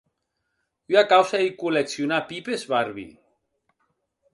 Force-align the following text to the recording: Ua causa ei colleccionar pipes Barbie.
Ua 0.93 1.03
causa 1.11 1.37
ei 1.43 1.51
colleccionar 1.61 2.23
pipes 2.33 2.67
Barbie. 2.73 3.11